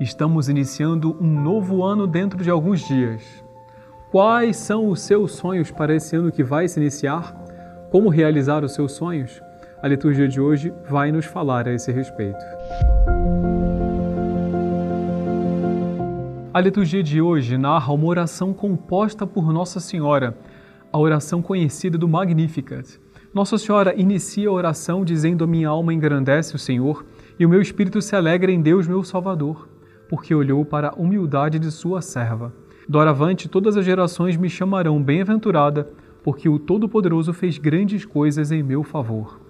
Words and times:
Estamos 0.00 0.48
iniciando 0.48 1.14
um 1.20 1.42
novo 1.42 1.84
ano 1.84 2.06
dentro 2.06 2.42
de 2.42 2.48
alguns 2.48 2.80
dias. 2.80 3.22
Quais 4.10 4.56
são 4.56 4.88
os 4.88 5.02
seus 5.02 5.32
sonhos 5.32 5.70
para 5.70 5.94
esse 5.94 6.16
ano 6.16 6.32
que 6.32 6.42
vai 6.42 6.66
se 6.66 6.80
iniciar? 6.80 7.34
Como 7.90 8.08
realizar 8.08 8.64
os 8.64 8.72
seus 8.72 8.92
sonhos? 8.92 9.42
A 9.82 9.86
liturgia 9.86 10.26
de 10.26 10.40
hoje 10.40 10.72
vai 10.88 11.12
nos 11.12 11.26
falar 11.26 11.68
a 11.68 11.74
esse 11.74 11.92
respeito. 11.92 12.42
A 16.54 16.60
liturgia 16.62 17.02
de 17.02 17.20
hoje 17.20 17.58
narra 17.58 17.92
uma 17.92 18.06
oração 18.06 18.54
composta 18.54 19.26
por 19.26 19.52
Nossa 19.52 19.80
Senhora, 19.80 20.34
a 20.90 20.98
oração 20.98 21.42
conhecida 21.42 21.98
do 21.98 22.08
Magnificat. 22.08 22.98
Nossa 23.34 23.58
Senhora 23.58 23.94
inicia 23.94 24.48
a 24.48 24.52
oração 24.52 25.04
dizendo: 25.04 25.46
Minha 25.46 25.68
alma 25.68 25.92
engrandece 25.92 26.56
o 26.56 26.58
Senhor 26.58 27.04
e 27.38 27.44
o 27.44 27.50
meu 27.50 27.60
espírito 27.60 28.00
se 28.00 28.16
alegra 28.16 28.50
em 28.50 28.62
Deus, 28.62 28.88
meu 28.88 29.04
Salvador 29.04 29.68
porque 30.10 30.34
olhou 30.34 30.64
para 30.64 30.88
a 30.88 30.94
humildade 30.94 31.56
de 31.60 31.70
sua 31.70 32.02
serva. 32.02 32.52
Doravante 32.88 33.48
todas 33.48 33.76
as 33.76 33.84
gerações 33.84 34.36
me 34.36 34.50
chamarão 34.50 35.00
bem-aventurada, 35.00 35.88
porque 36.24 36.48
o 36.48 36.58
Todo-Poderoso 36.58 37.32
fez 37.32 37.58
grandes 37.58 38.04
coisas 38.04 38.50
em 38.50 38.60
meu 38.60 38.82
favor. 38.82 39.40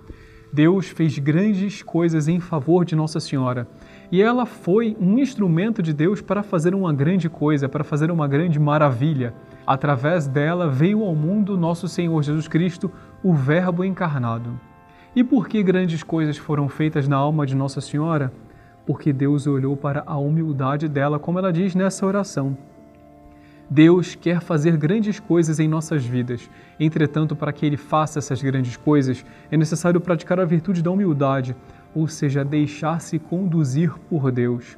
Deus 0.52 0.86
fez 0.88 1.18
grandes 1.18 1.82
coisas 1.82 2.28
em 2.28 2.40
favor 2.40 2.84
de 2.84 2.94
Nossa 2.94 3.20
Senhora, 3.20 3.66
e 4.12 4.20
ela 4.20 4.44
foi 4.44 4.94
um 5.00 5.18
instrumento 5.18 5.82
de 5.82 5.94
Deus 5.94 6.20
para 6.20 6.42
fazer 6.42 6.74
uma 6.74 6.92
grande 6.92 7.30
coisa, 7.30 7.66
para 7.66 7.82
fazer 7.82 8.10
uma 8.10 8.28
grande 8.28 8.60
maravilha. 8.60 9.32
Através 9.66 10.28
dela 10.28 10.68
veio 10.68 11.02
ao 11.02 11.14
mundo 11.14 11.56
nosso 11.56 11.88
Senhor 11.88 12.22
Jesus 12.22 12.48
Cristo, 12.48 12.90
o 13.22 13.32
Verbo 13.32 13.82
encarnado. 13.82 14.60
E 15.16 15.24
por 15.24 15.48
que 15.48 15.62
grandes 15.62 16.02
coisas 16.02 16.36
foram 16.36 16.68
feitas 16.68 17.08
na 17.08 17.16
alma 17.16 17.46
de 17.46 17.56
Nossa 17.56 17.80
Senhora? 17.80 18.30
Porque 18.90 19.12
Deus 19.12 19.46
olhou 19.46 19.76
para 19.76 20.02
a 20.04 20.18
humildade 20.18 20.88
dela, 20.88 21.16
como 21.16 21.38
ela 21.38 21.52
diz 21.52 21.76
nessa 21.76 22.04
oração. 22.04 22.58
Deus 23.70 24.16
quer 24.16 24.40
fazer 24.40 24.76
grandes 24.76 25.20
coisas 25.20 25.60
em 25.60 25.68
nossas 25.68 26.04
vidas. 26.04 26.50
Entretanto, 26.80 27.36
para 27.36 27.52
que 27.52 27.64
Ele 27.64 27.76
faça 27.76 28.18
essas 28.18 28.42
grandes 28.42 28.76
coisas, 28.76 29.24
é 29.48 29.56
necessário 29.56 30.00
praticar 30.00 30.40
a 30.40 30.44
virtude 30.44 30.82
da 30.82 30.90
humildade, 30.90 31.54
ou 31.94 32.08
seja, 32.08 32.44
deixar-se 32.44 33.16
conduzir 33.20 33.94
por 34.08 34.32
Deus. 34.32 34.76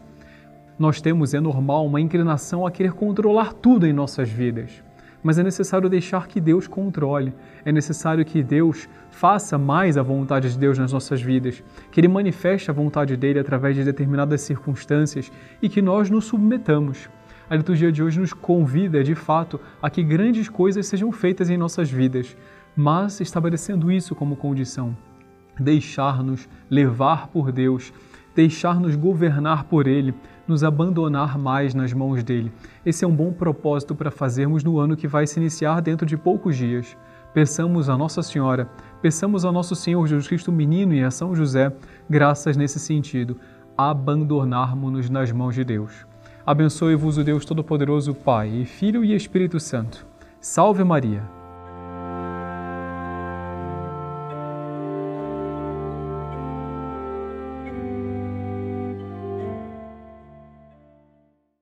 Nós 0.79 1.01
temos, 1.01 1.33
é 1.33 1.41
normal, 1.41 1.87
uma 1.87 1.99
inclinação 1.99 2.67
a 2.67 2.71
querer 2.71 2.93
controlar 2.93 3.55
tudo 3.55 3.87
em 3.87 3.95
nossas 3.95 4.29
vidas 4.29 4.83
mas 5.23 5.39
é 5.39 5.43
necessário 5.43 5.89
deixar 5.89 6.27
que 6.27 6.41
Deus 6.41 6.67
controle, 6.67 7.33
é 7.65 7.71
necessário 7.71 8.25
que 8.25 8.43
Deus 8.43 8.89
faça 9.11 9.57
mais 9.57 9.97
a 9.97 10.03
vontade 10.03 10.51
de 10.51 10.59
Deus 10.59 10.79
nas 10.79 10.93
nossas 10.93 11.23
vidas, 11.23 11.63
que 11.91 12.01
Ele 12.01 12.09
manifeste 12.09 12.71
a 12.71 12.75
vontade 12.75 13.17
dele 13.17 13.39
através 13.39 13.77
de 13.77 13.85
determinadas 13.85 14.41
circunstâncias 14.41 15.31
e 15.61 15.69
que 15.69 15.81
nós 15.81 16.11
nos 16.11 16.25
submetamos. 16.25 17.09
A 17.49 17.57
liturgia 17.57 17.93
de 17.93 18.03
hoje 18.03 18.19
nos 18.19 18.33
convida, 18.33 19.05
de 19.05 19.15
fato, 19.15 19.61
a 19.81 19.91
que 19.91 20.03
grandes 20.03 20.49
coisas 20.49 20.87
sejam 20.87 21.13
feitas 21.13 21.51
em 21.51 21.57
nossas 21.57 21.91
vidas, 21.91 22.37
mas 22.75 23.21
estabelecendo 23.21 23.93
isso 23.93 24.15
como 24.15 24.37
condição. 24.37 24.97
Deixar-nos 25.61 26.49
levar 26.71 27.29
por 27.29 27.53
Deus, 27.53 27.93
deixar-nos 28.35 28.97
governar 28.97 29.65
por 29.65 29.87
Ele, 29.87 30.15
nos 30.47 30.65
abandonar 30.65 31.39
mais 31.39 31.75
nas 31.75 31.93
mãos 31.93 32.23
dele. 32.23 32.53
Esse 32.85 33.05
é 33.05 33.09
um 33.09 33.15
bom 33.15 33.33
propósito 33.33 33.95
para 33.95 34.11
fazermos 34.11 34.65
no 34.65 34.79
ano 34.79 34.97
que 34.97 35.09
vai 35.09 35.27
se 35.27 35.39
iniciar 35.39 35.81
dentro 35.81 36.07
de 36.07 36.17
poucos 36.17 36.57
dias. 36.57 36.97
Peçamos 37.33 37.89
a 37.89 37.97
Nossa 37.97 38.23
Senhora, 38.23 38.69
peçamos 39.01 39.45
a 39.45 39.53
Nosso 39.53 39.75
Senhor 39.75 40.07
Jesus 40.07 40.29
Cristo 40.29 40.53
Menino 40.53 40.95
e 40.95 41.03
a 41.03 41.11
São 41.11 41.35
José 41.35 41.73
graças 42.09 42.57
nesse 42.57 42.79
sentido, 42.79 43.39
abandonarmos-nos 43.77 45.09
nas 45.09 45.33
mãos 45.33 45.55
de 45.55 45.65
Deus. 45.65 46.07
Abençoe-vos 46.45 47.19
o 47.19 47.25
Deus 47.25 47.45
Todo-Poderoso, 47.45 48.15
Pai, 48.15 48.65
Filho 48.65 49.05
e 49.05 49.15
Espírito 49.15 49.61
Santo. 49.61 50.07
Salve 50.41 50.83
Maria! 50.83 51.42